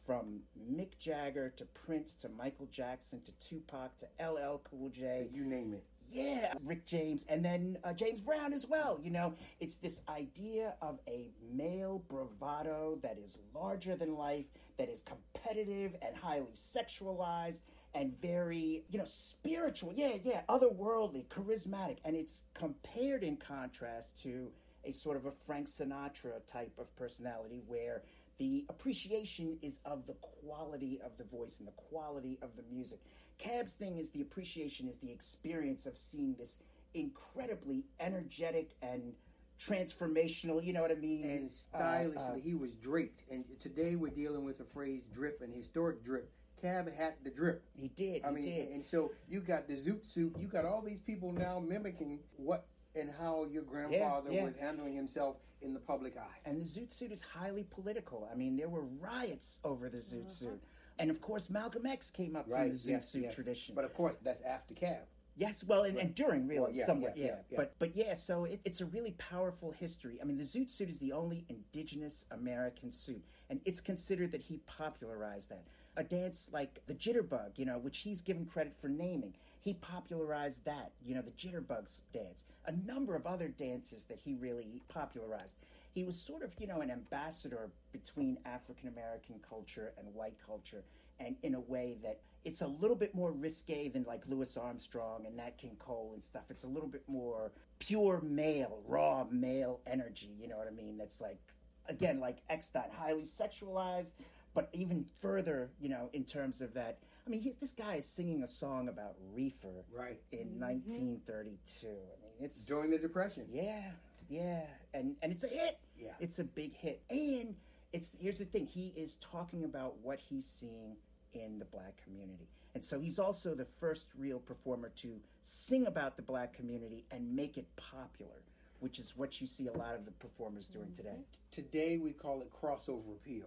from 0.04 0.40
Mick 0.72 0.98
Jagger 0.98 1.52
to 1.56 1.64
Prince 1.66 2.14
to 2.16 2.28
Michael 2.28 2.68
Jackson 2.70 3.20
to 3.22 3.32
Tupac 3.48 3.92
to 3.98 4.06
LL 4.24 4.60
Cool 4.70 4.90
J. 4.90 5.28
You 5.32 5.44
name 5.44 5.72
it. 5.74 5.84
Yeah, 6.10 6.54
Rick 6.64 6.86
James, 6.86 7.24
and 7.28 7.44
then 7.44 7.78
uh, 7.84 7.92
James 7.92 8.20
Brown 8.20 8.52
as 8.52 8.66
well. 8.66 8.98
You 9.02 9.10
know, 9.10 9.34
it's 9.60 9.76
this 9.76 10.02
idea 10.08 10.74
of 10.80 10.98
a 11.06 11.28
male 11.52 12.02
bravado 12.08 12.98
that 13.02 13.18
is 13.18 13.38
larger 13.54 13.96
than 13.96 14.14
life, 14.14 14.46
that 14.78 14.88
is 14.88 15.02
competitive 15.02 15.96
and 16.02 16.16
highly 16.16 16.52
sexualized 16.52 17.60
and 17.94 18.18
very, 18.20 18.84
you 18.90 18.98
know, 18.98 19.04
spiritual. 19.06 19.92
Yeah, 19.94 20.14
yeah, 20.22 20.42
otherworldly, 20.48 21.26
charismatic. 21.26 21.96
And 22.04 22.14
it's 22.14 22.42
compared 22.54 23.24
in 23.24 23.36
contrast 23.36 24.22
to 24.22 24.50
a 24.84 24.92
sort 24.92 25.16
of 25.16 25.26
a 25.26 25.32
Frank 25.32 25.68
Sinatra 25.68 26.44
type 26.46 26.72
of 26.78 26.94
personality 26.96 27.62
where 27.66 28.02
the 28.38 28.66
appreciation 28.68 29.58
is 29.62 29.80
of 29.84 30.06
the 30.06 30.14
quality 30.14 31.00
of 31.04 31.16
the 31.16 31.24
voice 31.24 31.58
and 31.58 31.66
the 31.66 31.72
quality 31.72 32.38
of 32.42 32.50
the 32.56 32.62
music. 32.70 33.00
Cab's 33.38 33.74
thing 33.74 33.98
is 33.98 34.10
the 34.10 34.22
appreciation 34.22 34.88
is 34.88 34.98
the 34.98 35.10
experience 35.10 35.86
of 35.86 35.98
seeing 35.98 36.34
this 36.38 36.58
incredibly 36.94 37.84
energetic 38.00 38.74
and 38.82 39.12
transformational, 39.58 40.62
you 40.64 40.72
know 40.72 40.82
what 40.82 40.90
I 40.90 40.94
mean? 40.94 41.24
And 41.24 41.48
Uh, 41.48 41.52
stylishly, 41.52 42.22
uh, 42.22 42.34
he 42.34 42.54
was 42.54 42.74
draped. 42.74 43.22
And 43.30 43.44
today 43.58 43.96
we're 43.96 44.10
dealing 44.10 44.44
with 44.44 44.58
the 44.58 44.64
phrase 44.64 45.06
drip 45.12 45.40
and 45.42 45.52
historic 45.52 46.02
drip. 46.04 46.30
Cab 46.60 46.90
had 46.90 47.14
the 47.22 47.30
drip. 47.30 47.62
he 47.74 47.88
did, 47.88 48.24
I 48.24 48.28
he 48.28 48.34
mean, 48.34 48.44
did. 48.44 48.68
and 48.70 48.86
so 48.86 49.12
you 49.28 49.40
got 49.40 49.68
the 49.68 49.74
zoot 49.74 50.06
suit. 50.06 50.34
You 50.38 50.48
got 50.48 50.64
all 50.64 50.80
these 50.82 51.00
people 51.00 51.32
now 51.32 51.58
mimicking 51.60 52.20
what 52.36 52.66
and 52.94 53.10
how 53.18 53.44
your 53.44 53.62
grandfather 53.62 54.32
yeah. 54.32 54.44
was 54.44 54.56
handling 54.56 54.94
himself 54.94 55.36
in 55.60 55.74
the 55.74 55.80
public 55.80 56.16
eye. 56.16 56.38
And 56.46 56.64
the 56.64 56.68
zoot 56.68 56.92
suit 56.92 57.12
is 57.12 57.22
highly 57.22 57.64
political. 57.64 58.26
I 58.30 58.34
mean, 58.34 58.56
there 58.56 58.70
were 58.70 58.84
riots 58.84 59.58
over 59.64 59.90
the 59.90 59.98
zoot 59.98 60.30
suit. 60.30 60.62
And 60.98 61.10
of 61.10 61.20
course, 61.20 61.50
Malcolm 61.50 61.86
X 61.86 62.10
came 62.10 62.36
up 62.36 62.46
right, 62.48 62.62
from 62.62 62.70
the 62.70 62.76
zoot 62.76 62.90
yes, 62.90 63.08
suit 63.08 63.22
yes. 63.24 63.34
tradition. 63.34 63.74
But 63.74 63.84
of 63.84 63.94
course, 63.94 64.16
that's 64.22 64.40
after 64.42 64.74
Cab. 64.74 64.98
Yes, 65.38 65.62
well, 65.64 65.82
and, 65.82 65.98
and 65.98 66.14
during 66.14 66.48
really 66.48 66.60
Well, 66.60 66.70
yeah, 66.72 66.86
somewhat, 66.86 67.14
yeah, 67.14 67.24
yeah, 67.24 67.30
yeah, 67.30 67.38
yeah. 67.50 67.56
But 67.56 67.74
but 67.78 67.94
yeah, 67.94 68.14
so 68.14 68.44
it, 68.44 68.60
it's 68.64 68.80
a 68.80 68.86
really 68.86 69.12
powerful 69.18 69.70
history. 69.70 70.18
I 70.20 70.24
mean, 70.24 70.38
the 70.38 70.44
Zoot 70.44 70.70
suit 70.70 70.88
is 70.88 70.98
the 70.98 71.12
only 71.12 71.44
indigenous 71.50 72.24
American 72.30 72.90
suit, 72.90 73.22
and 73.50 73.60
it's 73.66 73.80
considered 73.80 74.32
that 74.32 74.40
he 74.40 74.60
popularized 74.66 75.50
that. 75.50 75.64
A 75.98 76.04
dance 76.04 76.48
like 76.52 76.80
the 76.86 76.94
jitterbug, 76.94 77.52
you 77.56 77.66
know, 77.66 77.78
which 77.78 77.98
he's 77.98 78.22
given 78.22 78.46
credit 78.46 78.74
for 78.80 78.88
naming. 78.88 79.34
He 79.60 79.74
popularized 79.74 80.64
that, 80.64 80.92
you 81.04 81.14
know, 81.14 81.22
the 81.22 81.30
jitterbugs 81.32 82.02
dance. 82.12 82.44
A 82.66 82.72
number 82.86 83.16
of 83.16 83.26
other 83.26 83.48
dances 83.48 84.04
that 84.06 84.20
he 84.20 84.34
really 84.34 84.82
popularized. 84.88 85.56
He 85.96 86.04
was 86.04 86.20
sort 86.20 86.42
of, 86.42 86.52
you 86.58 86.66
know, 86.66 86.82
an 86.82 86.90
ambassador 86.90 87.70
between 87.90 88.36
African 88.44 88.88
American 88.88 89.36
culture 89.48 89.94
and 89.96 90.06
white 90.14 90.36
culture, 90.46 90.84
and 91.18 91.36
in 91.42 91.54
a 91.54 91.60
way 91.60 91.96
that 92.02 92.20
it's 92.44 92.60
a 92.60 92.66
little 92.66 92.96
bit 92.96 93.14
more 93.14 93.32
risque 93.32 93.88
than 93.88 94.04
like 94.04 94.22
Louis 94.28 94.54
Armstrong 94.58 95.24
and 95.24 95.34
Nat 95.38 95.56
King 95.56 95.74
Cole 95.78 96.10
and 96.12 96.22
stuff. 96.22 96.42
It's 96.50 96.64
a 96.64 96.68
little 96.68 96.90
bit 96.90 97.02
more 97.08 97.50
pure 97.78 98.20
male, 98.22 98.82
raw 98.86 99.24
male 99.30 99.80
energy. 99.86 100.36
You 100.38 100.48
know 100.48 100.58
what 100.58 100.68
I 100.68 100.70
mean? 100.70 100.98
That's 100.98 101.22
like 101.22 101.40
again 101.88 102.20
like 102.20 102.42
X 102.50 102.68
Dot, 102.68 102.90
highly 102.94 103.24
sexualized, 103.24 104.12
but 104.52 104.68
even 104.74 105.06
further, 105.18 105.70
you 105.80 105.88
know, 105.88 106.10
in 106.12 106.24
terms 106.24 106.60
of 106.60 106.74
that. 106.74 106.98
I 107.26 107.30
mean, 107.30 107.40
he's, 107.40 107.56
this 107.56 107.72
guy 107.72 107.94
is 107.94 108.04
singing 108.04 108.42
a 108.42 108.48
song 108.48 108.88
about 108.88 109.14
reefer 109.32 109.82
Right. 109.90 110.20
in 110.30 110.60
mm-hmm. 110.60 110.60
1932. 110.60 111.86
I 111.86 111.88
mean, 111.88 111.96
it's 112.38 112.66
During 112.66 112.90
the 112.90 112.98
Depression. 112.98 113.46
yeah, 113.50 113.80
yeah, 114.28 114.66
and 114.94 115.16
and 115.22 115.32
it's 115.32 115.42
a 115.42 115.48
hit. 115.48 115.78
Yeah. 115.98 116.10
it's 116.20 116.38
a 116.38 116.44
big 116.44 116.74
hit, 116.74 117.02
and 117.10 117.54
it's 117.92 118.16
here's 118.20 118.38
the 118.38 118.44
thing: 118.44 118.66
he 118.66 118.92
is 118.96 119.14
talking 119.16 119.64
about 119.64 119.94
what 120.02 120.18
he's 120.18 120.46
seeing 120.46 120.96
in 121.32 121.58
the 121.58 121.64
black 121.64 122.02
community, 122.04 122.48
and 122.74 122.84
so 122.84 122.98
he's 123.00 123.18
also 123.18 123.54
the 123.54 123.64
first 123.64 124.08
real 124.18 124.38
performer 124.38 124.90
to 124.96 125.20
sing 125.42 125.86
about 125.86 126.16
the 126.16 126.22
black 126.22 126.52
community 126.52 127.04
and 127.10 127.34
make 127.34 127.56
it 127.58 127.66
popular, 127.76 128.42
which 128.80 128.98
is 128.98 129.14
what 129.16 129.40
you 129.40 129.46
see 129.46 129.66
a 129.68 129.72
lot 129.72 129.94
of 129.94 130.04
the 130.04 130.12
performers 130.12 130.68
doing 130.68 130.92
today. 130.96 131.18
Today 131.50 131.98
we 131.98 132.12
call 132.12 132.40
it 132.42 132.50
crossover 132.52 133.12
appeal. 133.16 133.46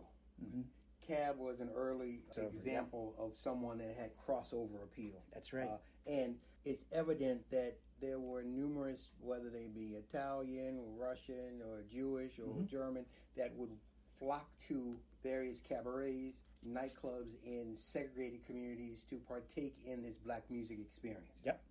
Cab 1.06 1.40
was 1.40 1.60
an 1.60 1.70
early 1.76 2.20
Crossover, 2.32 2.48
example 2.54 3.16
of 3.18 3.32
someone 3.36 3.80
that 3.80 3.96
had 4.00 4.12
crossover 4.16 4.84
appeal. 4.84 5.24
That's 5.34 5.54
right. 5.54 5.68
Uh, 5.68 5.78
and 6.08 6.36
it's 6.66 6.86
evident 6.92 7.42
that 7.52 7.78
there 8.02 8.20
were 8.20 8.44
numerous, 8.44 9.10
whether 9.22 9.50
they 9.50 9.68
be 9.68 9.96
Italian, 9.98 10.78
or 10.80 11.06
Russian, 11.08 11.62
or 11.70 11.84
Jewish, 11.92 12.40
or 12.40 12.44
Mm-hmm. 12.44 12.66
German, 12.68 13.06
that 13.36 13.54
would 13.56 13.72
flock 14.20 14.50
to 14.68 14.96
various 15.24 15.60
cabarets, 15.62 16.42
nightclubs 16.68 17.36
in 17.46 17.74
segregated 17.76 18.46
communities 18.46 19.04
to 19.10 19.18
partake 19.18 19.76
in 19.86 20.02
this 20.04 20.18
black 20.18 20.44
music 20.50 20.78
experience. 20.80 21.32
Yep. 21.46 21.62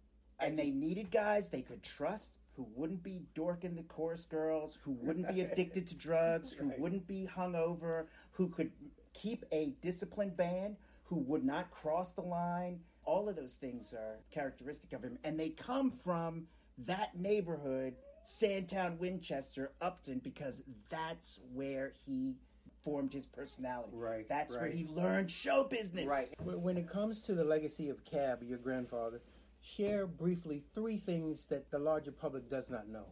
And 0.40 0.58
they 0.58 0.70
needed 0.70 1.10
guys 1.10 1.48
they 1.48 1.62
could 1.62 1.82
trust 1.82 2.32
who 2.56 2.66
wouldn't 2.74 3.02
be 3.02 3.22
dorking 3.34 3.74
the 3.76 3.82
chorus 3.84 4.24
girls, 4.24 4.76
who 4.82 4.92
wouldn't 4.92 5.28
be 5.28 5.40
addicted 5.42 5.86
to 5.88 5.94
drugs, 5.94 6.52
who 6.52 6.68
Right. 6.68 6.78
wouldn't 6.80 7.06
be 7.06 7.28
hungover, 7.34 8.06
who 8.32 8.48
could 8.48 8.70
keep 9.14 9.44
a 9.52 9.72
disciplined 9.82 10.36
band, 10.36 10.76
who 11.04 11.16
would 11.20 11.44
not 11.44 11.70
cross 11.70 12.12
the 12.12 12.20
line. 12.22 12.80
All 13.08 13.28
of 13.28 13.36
those 13.36 13.54
things 13.54 13.94
are 13.94 14.18
characteristic 14.30 14.92
of 14.92 15.02
him. 15.02 15.18
And 15.24 15.40
they 15.40 15.48
come 15.48 15.90
from 15.90 16.46
that 16.86 17.18
neighborhood, 17.18 17.94
Sandtown, 18.22 18.98
Winchester, 18.98 19.72
Upton, 19.80 20.20
because 20.22 20.62
that's 20.90 21.40
where 21.54 21.94
he 22.04 22.36
formed 22.84 23.14
his 23.14 23.26
personality. 23.26 23.96
Right, 23.96 24.28
That's 24.28 24.54
where 24.54 24.68
he 24.68 24.86
learned 24.86 25.30
show 25.30 25.64
business. 25.64 26.06
Right. 26.06 26.28
When 26.42 26.62
when 26.62 26.76
it 26.76 26.88
comes 26.88 27.22
to 27.22 27.34
the 27.34 27.44
legacy 27.44 27.88
of 27.88 28.04
Cab, 28.04 28.42
your 28.42 28.58
grandfather, 28.58 29.22
share 29.60 30.06
briefly 30.06 30.62
three 30.74 30.98
things 30.98 31.46
that 31.46 31.70
the 31.70 31.78
larger 31.78 32.12
public 32.12 32.50
does 32.50 32.68
not 32.68 32.88
know. 32.88 33.06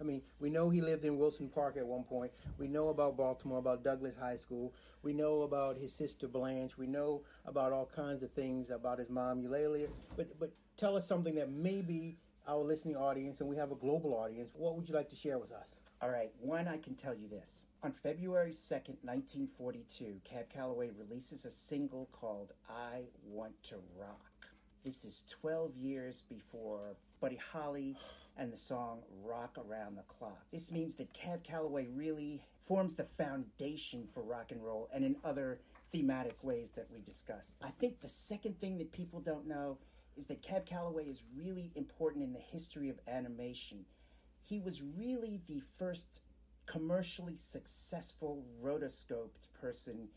I 0.00 0.04
mean, 0.04 0.22
we 0.40 0.50
know 0.50 0.68
he 0.68 0.80
lived 0.80 1.04
in 1.04 1.18
Wilson 1.18 1.48
Park 1.48 1.76
at 1.76 1.86
one 1.86 2.04
point. 2.04 2.30
We 2.58 2.68
know 2.68 2.88
about 2.88 3.16
Baltimore, 3.16 3.58
about 3.58 3.82
Douglass 3.82 4.14
High 4.14 4.36
School. 4.36 4.74
We 5.02 5.12
know 5.12 5.42
about 5.42 5.76
his 5.78 5.92
sister 5.92 6.28
Blanche. 6.28 6.76
We 6.76 6.86
know 6.86 7.22
about 7.46 7.72
all 7.72 7.86
kinds 7.86 8.22
of 8.22 8.30
things 8.32 8.70
about 8.70 8.98
his 8.98 9.08
mom 9.08 9.42
Eulalia. 9.42 9.88
But 10.16 10.38
but 10.38 10.52
tell 10.76 10.96
us 10.96 11.06
something 11.06 11.34
that 11.36 11.50
maybe 11.50 12.18
our 12.46 12.62
listening 12.62 12.96
audience, 12.96 13.40
and 13.40 13.48
we 13.48 13.56
have 13.56 13.72
a 13.72 13.76
global 13.76 14.14
audience, 14.14 14.50
what 14.54 14.76
would 14.76 14.88
you 14.88 14.94
like 14.94 15.08
to 15.10 15.16
share 15.16 15.38
with 15.38 15.52
us? 15.52 15.76
All 16.00 16.10
right, 16.10 16.30
one, 16.38 16.68
I 16.68 16.76
can 16.76 16.94
tell 16.94 17.14
you 17.14 17.28
this. 17.28 17.64
On 17.82 17.90
February 17.90 18.50
2nd, 18.50 18.98
1942, 19.02 20.20
Cab 20.24 20.48
Calloway 20.50 20.90
releases 20.90 21.44
a 21.44 21.50
single 21.50 22.08
called 22.12 22.52
I 22.68 23.04
Want 23.24 23.54
to 23.64 23.76
Rock. 23.98 24.46
This 24.84 25.04
is 25.04 25.24
12 25.28 25.74
years 25.76 26.22
before 26.28 26.96
Buddy 27.20 27.40
Holly 27.52 27.96
and 28.36 28.52
the 28.52 28.56
song 28.56 29.00
Rock 29.24 29.56
Around 29.58 29.96
the 29.96 30.02
Clock. 30.02 30.44
This 30.52 30.70
means 30.70 30.96
that 30.96 31.12
Cab 31.12 31.42
Calloway 31.42 31.88
really 31.94 32.42
forms 32.60 32.96
the 32.96 33.04
foundation 33.04 34.06
for 34.12 34.22
rock 34.22 34.50
and 34.50 34.62
roll 34.62 34.88
and 34.92 35.04
in 35.04 35.16
other 35.24 35.60
thematic 35.92 36.36
ways 36.42 36.72
that 36.72 36.86
we 36.92 37.00
discussed. 37.00 37.56
I 37.62 37.70
think 37.70 38.00
the 38.00 38.08
second 38.08 38.60
thing 38.60 38.78
that 38.78 38.92
people 38.92 39.20
don't 39.20 39.46
know 39.46 39.78
is 40.16 40.26
that 40.26 40.42
Cab 40.42 40.66
Calloway 40.66 41.04
is 41.04 41.22
really 41.36 41.70
important 41.74 42.24
in 42.24 42.32
the 42.32 42.40
history 42.40 42.88
of 42.88 42.98
animation 43.06 43.84
he 44.46 44.60
was 44.60 44.82
really 44.82 45.40
the 45.48 45.60
first 45.76 46.20
commercially 46.66 47.34
successful 47.34 48.44
rotoscoped 48.62 49.48
person, 49.60 50.08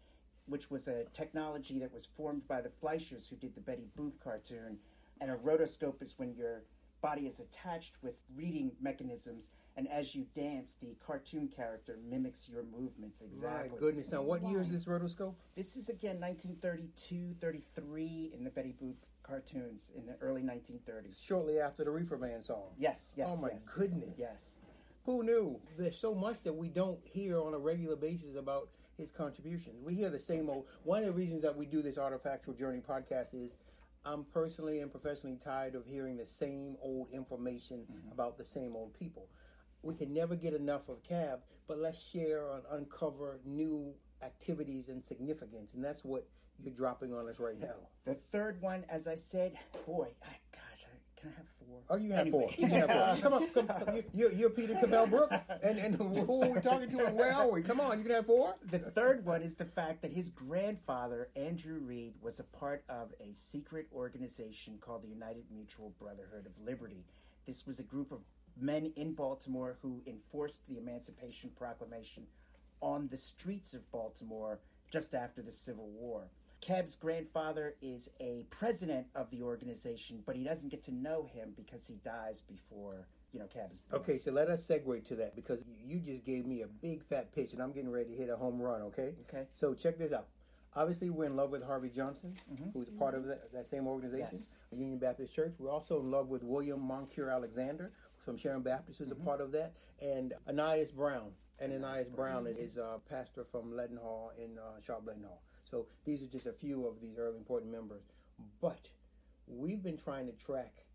which 0.45 0.69
was 0.69 0.87
a 0.87 1.05
technology 1.13 1.79
that 1.79 1.91
was 1.91 2.05
formed 2.05 2.47
by 2.47 2.61
the 2.61 2.69
Fleischers 2.69 3.27
who 3.27 3.35
did 3.35 3.55
the 3.55 3.61
Betty 3.61 3.87
Boop 3.97 4.13
cartoon. 4.23 4.77
And 5.19 5.31
a 5.31 5.35
rotoscope 5.35 6.01
is 6.01 6.17
when 6.17 6.33
your 6.35 6.63
body 7.01 7.27
is 7.27 7.39
attached 7.39 7.93
with 8.01 8.21
reading 8.35 8.71
mechanisms, 8.81 9.49
and 9.77 9.87
as 9.87 10.15
you 10.15 10.25
dance, 10.35 10.77
the 10.81 10.95
cartoon 11.05 11.47
character 11.47 11.97
mimics 12.09 12.49
your 12.49 12.63
movements 12.63 13.21
exactly. 13.21 13.69
My 13.69 13.77
goodness. 13.77 14.11
Now, 14.11 14.21
what 14.21 14.43
year 14.43 14.61
is 14.61 14.69
this 14.69 14.85
rotoscope? 14.85 15.35
This 15.55 15.77
is 15.77 15.89
again 15.89 16.19
1932, 16.19 17.35
33 17.39 18.31
in 18.33 18.43
the 18.43 18.49
Betty 18.49 18.75
Boop 18.81 18.95
cartoons 19.23 19.91
in 19.95 20.05
the 20.05 20.15
early 20.21 20.41
1930s. 20.41 21.23
Shortly 21.23 21.59
after 21.59 21.83
the 21.83 21.91
Reefer 21.91 22.17
Man 22.17 22.41
song. 22.43 22.63
Yes, 22.77 23.13
yes, 23.15 23.29
Oh, 23.31 23.41
my 23.41 23.49
yes. 23.51 23.73
goodness. 23.73 24.15
Yes. 24.17 24.57
Who 25.05 25.23
knew? 25.23 25.59
There's 25.77 25.97
so 25.97 26.13
much 26.13 26.41
that 26.43 26.53
we 26.53 26.67
don't 26.69 26.99
hear 27.03 27.39
on 27.39 27.53
a 27.53 27.57
regular 27.57 27.95
basis 27.95 28.35
about 28.35 28.69
his 28.97 29.11
contributions. 29.11 29.81
We 29.81 29.95
hear 29.95 30.09
the 30.09 30.19
same 30.19 30.49
old. 30.49 30.65
One 30.83 30.99
of 30.99 31.05
the 31.05 31.11
reasons 31.13 31.41
that 31.43 31.55
we 31.55 31.65
do 31.65 31.81
this 31.81 31.95
Artifactual 31.95 32.57
Journey 32.59 32.81
podcast 32.81 33.33
is 33.33 33.51
I'm 34.05 34.25
personally 34.33 34.79
and 34.79 34.91
professionally 34.91 35.37
tired 35.43 35.75
of 35.75 35.85
hearing 35.85 36.17
the 36.17 36.25
same 36.25 36.77
old 36.81 37.09
information 37.11 37.79
mm-hmm. 37.79 38.11
about 38.11 38.37
the 38.37 38.45
same 38.45 38.75
old 38.75 38.93
people. 38.93 39.27
We 39.81 39.95
can 39.95 40.13
never 40.13 40.35
get 40.35 40.53
enough 40.53 40.89
of 40.89 41.03
CAB, 41.03 41.39
but 41.67 41.77
let's 41.77 42.01
share 42.01 42.51
and 42.53 42.63
uncover 42.71 43.39
new 43.45 43.93
activities 44.21 44.89
and 44.89 45.03
significance, 45.03 45.73
and 45.73 45.83
that's 45.83 46.03
what 46.03 46.27
you're 46.61 46.73
dropping 46.73 47.13
on 47.13 47.27
us 47.29 47.39
right 47.39 47.59
now. 47.59 47.75
The 48.05 48.15
third 48.15 48.61
one, 48.61 48.85
as 48.89 49.07
I 49.07 49.15
said, 49.15 49.53
boy, 49.85 50.09
I, 50.23 50.35
gosh, 50.51 50.85
I, 50.85 51.19
can 51.19 51.31
I 51.31 51.37
have 51.37 51.47
four? 51.69 51.79
Oh, 51.89 51.95
you 51.97 52.07
can 52.09 52.17
have 52.17 52.27
Anyway. 52.27 52.41
four. 52.41 52.51
You 52.57 52.67
can 52.67 52.87
have 52.89 53.19
four. 53.21 53.29
Come 53.29 53.33
on, 53.33 53.67
come, 53.85 53.95
you- 53.95 54.03
you're, 54.13 54.31
you're 54.31 54.49
Peter 54.49 54.75
Cabell 54.75 55.07
Brooks, 55.07 55.37
and, 55.63 55.77
and 55.77 55.95
who 55.95 56.41
are 56.43 56.49
we 56.49 56.61
talking 56.61 56.89
to, 56.91 57.05
and 57.05 57.15
where 57.15 57.33
are 57.33 57.49
we? 57.49 57.61
Come 57.61 57.79
on, 57.79 57.97
you 57.99 58.03
can 58.05 58.13
have 58.15 58.25
four. 58.25 58.55
The 58.69 58.79
third 58.79 59.25
one 59.25 59.41
is 59.41 59.55
the 59.55 59.65
fact 59.65 60.01
that 60.01 60.11
his 60.11 60.29
grandfather, 60.29 61.29
Andrew 61.35 61.79
Reed, 61.79 62.13
was 62.21 62.39
a 62.39 62.43
part 62.43 62.83
of 62.89 63.11
a 63.21 63.31
secret 63.33 63.87
organization 63.93 64.77
called 64.81 65.03
the 65.03 65.07
United 65.09 65.43
Mutual 65.51 65.93
Brotherhood 65.99 66.45
of 66.45 66.51
Liberty. 66.65 67.05
This 67.45 67.65
was 67.65 67.79
a 67.79 67.83
group 67.83 68.11
of 68.11 68.19
men 68.59 68.91
in 68.95 69.13
Baltimore 69.13 69.77
who 69.81 70.01
enforced 70.05 70.61
the 70.67 70.77
Emancipation 70.77 71.49
Proclamation 71.57 72.23
on 72.81 73.07
the 73.09 73.17
streets 73.17 73.73
of 73.73 73.89
Baltimore 73.91 74.59
just 74.91 75.13
after 75.13 75.41
the 75.41 75.51
Civil 75.51 75.87
War. 75.89 76.29
Cab's 76.61 76.95
grandfather 76.95 77.75
is 77.81 78.09
a 78.19 78.45
president 78.49 79.07
of 79.15 79.29
the 79.31 79.41
organization, 79.41 80.21
but 80.25 80.35
he 80.35 80.43
doesn't 80.43 80.69
get 80.69 80.83
to 80.83 80.93
know 80.93 81.29
him 81.33 81.53
because 81.55 81.87
he 81.87 81.95
dies 82.03 82.41
before, 82.41 83.07
you 83.31 83.39
know, 83.39 83.45
Cab's 83.47 83.79
born. 83.79 84.01
Okay, 84.01 84.17
so 84.17 84.31
let 84.31 84.49
us 84.49 84.65
segue 84.67 85.05
to 85.05 85.15
that 85.15 85.35
because 85.35 85.59
you 85.85 85.99
just 85.99 86.25
gave 86.25 86.45
me 86.45 86.61
a 86.61 86.67
big 86.67 87.03
fat 87.03 87.33
pitch, 87.33 87.53
and 87.53 87.61
I'm 87.61 87.71
getting 87.71 87.91
ready 87.91 88.11
to 88.11 88.15
hit 88.15 88.29
a 88.29 88.35
home 88.35 88.61
run. 88.61 88.81
Okay. 88.83 89.13
Okay. 89.29 89.45
So 89.55 89.73
check 89.73 89.97
this 89.97 90.11
out. 90.11 90.27
Obviously, 90.75 91.09
we're 91.09 91.25
in 91.25 91.35
love 91.35 91.49
with 91.49 91.63
Harvey 91.63 91.89
Johnson, 91.89 92.35
mm-hmm. 92.51 92.69
who's 92.73 92.89
a 92.89 92.91
part 92.91 93.15
of 93.15 93.21
mm-hmm. 93.21 93.29
that, 93.29 93.51
that 93.53 93.67
same 93.69 93.87
organization, 93.87 94.27
Yes. 94.31 94.51
Union 94.71 94.99
Baptist 94.99 95.33
Church. 95.33 95.53
We're 95.57 95.71
also 95.71 95.99
in 95.99 96.11
love 96.11 96.27
with 96.27 96.43
William 96.43 96.79
Moncure 96.79 97.29
Alexander 97.29 97.91
from 98.23 98.37
Sharon 98.37 98.61
Baptist, 98.61 98.99
who's 98.99 99.09
a 99.09 99.15
mm-hmm. 99.15 99.25
part 99.25 99.41
of 99.41 99.51
that, 99.53 99.73
and 100.01 100.33
Ananias 100.47 100.91
Brown. 100.91 101.31
And 101.61 101.73
Ananias 101.73 102.07
Brown 102.07 102.47
is 102.47 102.77
a 102.77 102.99
pastor 103.09 103.45
from 103.51 103.71
Leadenhall 103.73 104.29
in 104.37 104.57
uh, 104.57 104.79
Sharp 104.85 105.05
Leadenhall. 105.05 105.39
So 105.69 105.87
these 106.05 106.23
are 106.23 106.27
just 106.27 106.45
a 106.45 106.53
few 106.53 106.87
of 106.87 107.01
these 107.01 107.17
early 107.17 107.37
important 107.37 107.71
members. 107.71 108.03
But 108.61 108.87
we've 109.45 109.83
been 109.83 109.97
trying 109.97 110.25
to 110.27 110.31
track 110.33 110.85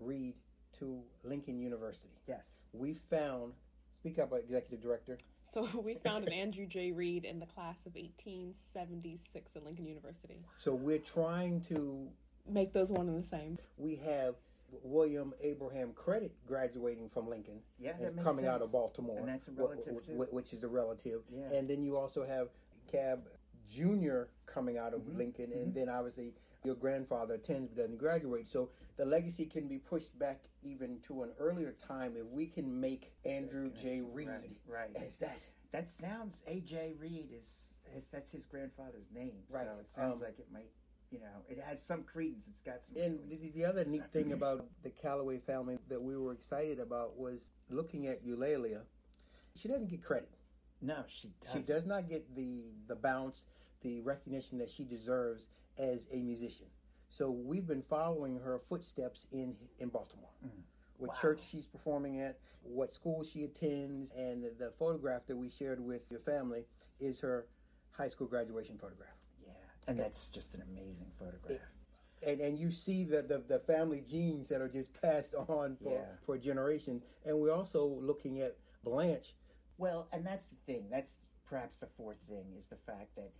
Reed 0.00 0.34
to 0.80 1.00
Lincoln 1.22 1.60
University. 1.60 2.08
Yes. 2.26 2.60
We 2.72 2.94
found, 3.10 3.52
speak 4.00 4.18
up, 4.18 4.32
Executive 4.32 4.82
Director. 4.82 5.18
So 5.44 5.68
we 5.84 5.94
found 5.94 6.26
an 6.26 6.32
Andrew 6.32 6.66
J. 6.66 6.90
Reed 6.90 7.24
in 7.24 7.38
the 7.38 7.46
class 7.46 7.86
of 7.86 7.94
1876 7.94 9.56
at 9.56 9.64
Lincoln 9.64 9.86
University. 9.86 10.44
So 10.56 10.74
we're 10.74 10.98
trying 10.98 11.60
to 11.62 12.08
make 12.50 12.72
those 12.72 12.90
one 12.90 13.08
and 13.08 13.22
the 13.22 13.26
same. 13.26 13.58
We 13.76 13.96
have 13.96 14.34
William 14.82 15.32
Abraham 15.40 15.92
Credit 15.94 16.32
graduating 16.46 17.08
from 17.08 17.28
Lincoln 17.28 17.60
Yeah, 17.78 17.92
that 18.00 18.14
makes 18.14 18.24
coming 18.26 18.46
out 18.46 18.60
of 18.62 18.70
Baltimore. 18.72 19.18
And 19.18 19.28
that's 19.28 19.48
a 19.48 19.52
wh- 19.52 19.58
relative, 19.58 19.96
wh- 20.02 20.06
too. 20.06 20.12
wh- 20.22 20.32
Which 20.32 20.52
is 20.52 20.62
a 20.62 20.68
relative. 20.68 21.22
Yeah. 21.30 21.56
And 21.56 21.68
then 21.68 21.82
you 21.82 21.96
also 21.96 22.26
have 22.26 22.48
Cab 22.90 23.26
Jr. 23.74 24.22
coming 24.46 24.78
out 24.78 24.94
of 24.94 25.00
Mm-hmm. 25.02 25.18
Lincoln, 25.18 25.52
and 25.52 25.74
then 25.74 25.88
obviously 25.88 26.32
your 26.64 26.74
grandfather 26.74 27.34
attends 27.34 27.68
but 27.70 27.76
doesn't 27.82 27.98
graduate. 27.98 28.46
So 28.48 28.70
the 28.96 29.04
legacy 29.04 29.44
can 29.46 29.68
be 29.68 29.78
pushed 29.78 30.18
back 30.18 30.40
even 30.62 30.98
to 31.06 31.22
an 31.22 31.30
earlier 31.38 31.74
time 31.86 32.14
if 32.16 32.26
we 32.26 32.46
can 32.46 32.80
make 32.80 33.12
Andrew 33.24 33.70
J. 33.80 34.00
Reed 34.02 34.28
Right, 34.28 34.90
right. 34.94 35.04
as 35.06 35.16
that. 35.18 35.38
That 35.70 35.88
sounds 35.90 36.42
A.J. 36.46 36.94
Reed 36.98 37.28
is, 37.38 37.74
is 37.94 38.08
that's 38.08 38.32
his 38.32 38.46
grandfather's 38.46 39.10
name. 39.14 39.34
Right. 39.50 39.64
So 39.66 39.76
it 39.80 39.86
sounds 39.88 40.16
Um, 40.20 40.24
like 40.24 40.38
it 40.38 40.46
might, 40.52 40.70
you 41.10 41.20
know, 41.20 41.26
it 41.48 41.58
has 41.66 41.82
some 41.82 42.02
credence. 42.02 42.46
It's 42.48 42.60
got 42.60 42.84
some. 42.84 42.96
And 43.02 43.18
the, 43.30 43.50
the 43.54 43.64
other 43.64 43.84
neat 43.84 44.04
thing 44.12 44.32
about 44.32 44.66
the 44.82 44.90
Calloway 44.90 45.38
family 45.38 45.78
that 45.88 46.00
we 46.00 46.16
were 46.16 46.32
excited 46.32 46.78
about 46.78 47.18
was 47.18 47.46
looking 47.70 48.06
at 48.06 48.26
Eulalia. 48.26 48.80
She 49.54 49.68
doesn't 49.68 49.88
get 49.88 50.02
credit. 50.02 50.30
no, 50.80 51.04
she 51.06 51.30
does. 51.40 51.52
She 51.52 51.72
does. 51.72 51.86
not 51.86 52.08
get 52.08 52.34
the 52.36 52.64
the 52.86 52.94
bounce, 52.94 53.42
the 53.82 54.00
recognition 54.02 54.58
that 54.58 54.70
she 54.70 54.84
deserves 54.84 55.46
as 55.78 56.06
a 56.12 56.16
musician. 56.16 56.66
So 57.08 57.30
we've 57.30 57.66
been 57.66 57.82
following 57.88 58.38
her 58.40 58.60
footsteps 58.68 59.26
in 59.32 59.54
in 59.78 59.88
Baltimore. 59.88 60.30
Mm. 60.44 60.50
What 60.98 61.20
church 61.20 61.40
she's 61.48 61.64
performing 61.64 62.20
at, 62.20 62.38
what 62.62 62.92
school 62.92 63.22
she 63.22 63.44
attends, 63.44 64.10
and 64.16 64.42
the, 64.42 64.52
the 64.58 64.72
photograph 64.78 65.22
that 65.28 65.36
we 65.36 65.48
shared 65.48 65.80
with 65.80 66.02
your 66.10 66.18
family 66.20 66.64
is 66.98 67.20
her 67.20 67.46
high 67.92 68.08
school 68.08 68.26
graduation 68.26 68.76
photograph. 68.78 69.17
And 69.88 69.98
that's 69.98 70.28
just 70.28 70.54
an 70.54 70.62
amazing 70.70 71.10
photograph. 71.18 71.58
and 72.26 72.40
and 72.40 72.58
you 72.58 72.70
see 72.70 73.04
the, 73.04 73.22
the 73.22 73.38
the 73.48 73.58
family 73.60 74.02
genes 74.08 74.48
that 74.48 74.60
are 74.60 74.68
just 74.68 74.92
passed 75.00 75.34
on 75.34 75.76
for 75.82 75.92
Yeah. 75.94 76.04
for 76.26 76.36
generations. 76.38 77.02
And 77.24 77.38
we're 77.38 77.52
also 77.54 77.84
looking 77.86 78.40
at 78.40 78.56
Blanche. 78.84 79.34
Well, 79.78 80.06
and 80.12 80.24
that's 80.26 80.48
the 80.48 80.56
thing. 80.66 80.86
That's 80.90 81.26
perhaps 81.48 81.78
the 81.78 81.86
fourth 81.86 82.18
thing 82.28 82.52
is 82.56 82.66
the 82.66 82.76
fact 82.76 83.14
that 83.16 83.30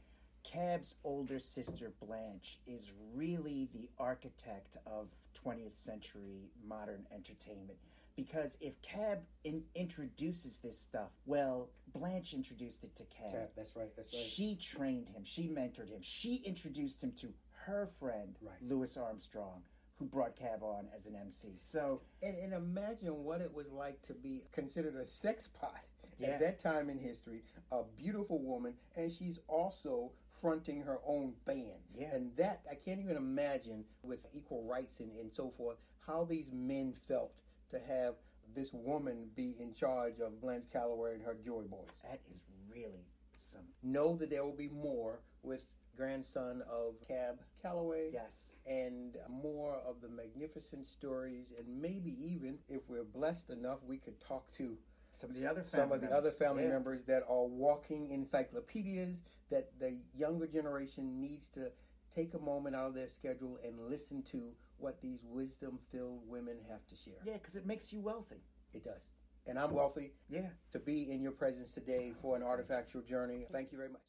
Cab's 0.45 0.95
older 1.05 1.39
sister 1.39 1.93
Blanche 2.01 2.59
is 2.67 2.91
really 3.15 3.69
the 3.75 3.91
architect 3.99 4.77
of 4.87 5.09
20th 5.45 5.75
century 5.77 6.51
modern 6.67 7.07
entertainment. 7.13 7.79
Because 8.19 8.57
if 8.61 8.83
Cab 8.83 9.21
in- 9.45 9.63
introduces 9.77 10.59
this 10.59 10.77
stuff, 10.77 11.11
well, 11.25 11.69
Blanche 11.95 12.35
introduced 12.35 12.83
it 12.83 12.97
to 12.97 13.05
Cab. 13.05 13.51
that's 13.57 13.77
right. 13.77 13.95
That's 13.97 14.13
right. 14.13 14.23
She 14.25 14.57
trained 14.57 15.09
him. 15.09 15.23
She 15.25 15.49
mentored 15.49 15.89
him. 15.89 16.01
She 16.01 16.43
introduced 16.45 17.01
him 17.05 17.13
to 17.21 17.29
her 17.65 17.89
friend, 18.01 18.35
Right. 18.43 18.61
Louis 18.61 18.97
Armstrong, 18.97 19.63
who 20.01 20.05
brought 20.07 20.35
Cab 20.35 20.65
on 20.65 20.89
as 20.93 21.07
an 21.07 21.15
MC. 21.15 21.55
So, 21.59 22.01
And, 22.21 22.37
and 22.37 22.53
imagine 22.55 23.23
what 23.23 23.41
it 23.41 23.55
was 23.55 23.71
like 23.71 24.03
to 24.09 24.15
be 24.15 24.43
considered 24.51 24.97
a 24.97 25.07
sex 25.07 25.47
pot 25.47 25.85
Yeah. 26.19 26.31
at 26.31 26.41
that 26.41 26.59
time 26.59 26.91
in 26.91 26.99
history. 26.99 27.45
A 27.71 27.83
beautiful 27.97 28.41
woman, 28.41 28.75
and 28.97 29.13
she's 29.13 29.39
also 29.47 30.11
fronting 30.41 30.83
her 30.83 30.99
own 31.07 31.35
band. 31.45 31.83
Yeah. 31.97 32.13
And 32.15 32.35
that 32.37 32.63
I 32.69 32.75
can't 32.75 32.99
even 33.01 33.17
imagine 33.17 33.85
with 34.03 34.27
equal 34.33 34.65
rights 34.65 34.99
and, 34.99 35.17
and 35.19 35.33
so 35.33 35.53
forth 35.57 35.77
how 36.05 36.25
these 36.25 36.51
men 36.53 36.95
felt 37.07 37.33
to 37.71 37.79
have 37.79 38.15
this 38.55 38.73
woman 38.73 39.29
be 39.37 39.57
in 39.61 39.73
charge 39.75 40.21
of 40.21 40.41
Blanche 40.41 40.65
Calloway 40.73 41.15
and 41.15 41.23
her 41.23 41.35
Joy 41.45 41.63
Boys. 41.63 41.89
that 42.03 42.21
is 42.31 42.43
really 42.73 43.05
some. 43.35 43.63
know 43.83 44.17
that 44.17 44.31
there 44.31 44.45
will 44.45 44.57
be 44.57 44.69
more 44.69 45.21
with 45.43 45.63
grandson 45.97 46.63
of 46.71 46.95
Cab 47.07 47.41
Calloway. 47.61 48.11
Yes. 48.13 48.61
And 48.67 49.17
more 49.29 49.75
of 49.87 50.01
the 50.01 50.09
magnificent 50.09 50.87
stories, 50.87 51.53
and 51.59 51.81
maybe 51.83 52.17
even 52.25 52.59
if 52.69 52.83
we're 52.89 53.05
blessed 53.05 53.51
enough, 53.51 53.79
we 53.87 53.99
could 53.99 54.19
talk 54.21 54.51
to 54.53 54.77
Some 55.13 55.31
of 55.31 55.37
the 55.37 55.47
other 55.51 55.65
some 55.65 55.81
family 55.81 55.97
of 55.97 56.01
the 56.03 56.09
members. 56.09 56.27
other 56.27 56.31
family 56.37 56.63
Yeah. 56.65 56.69
members 56.71 57.05
that 57.07 57.25
are 57.29 57.45
walking 57.47 58.11
encyclopedias 58.11 59.23
that 59.51 59.77
the 59.81 59.99
younger 60.15 60.47
generation 60.47 61.21
needs 61.21 61.49
to 61.49 61.73
take 62.15 62.35
a 62.35 62.39
moment 62.39 62.77
out 62.77 62.87
of 62.89 62.95
their 62.95 63.09
schedule 63.09 63.59
and 63.65 63.89
listen 63.89 64.23
to 64.25 64.55
what 64.79 65.01
these 65.01 65.21
wisdom 65.25 65.79
filled 65.91 66.23
women 66.27 66.57
have 66.71 66.87
to 66.87 66.97
share. 66.97 67.21
Yeah, 67.25 67.35
because 67.35 67.57
it 67.57 67.67
makes 67.67 67.93
you 67.93 68.01
wealthy. 68.01 68.43
It 68.73 68.85
does. 68.85 69.03
And 69.47 69.59
I'm 69.59 69.73
wealthy 69.73 70.13
Yeah. 70.29 70.51
to 70.73 70.79
be 70.79 71.11
in 71.11 71.23
your 71.23 71.33
presence 71.33 71.71
today 71.73 72.13
for 72.21 72.37
an 72.37 72.43
artifactual 72.43 73.05
journey. 73.07 73.47
Thank 73.51 73.73
you 73.73 73.79
very 73.79 73.91
much. 73.91 74.03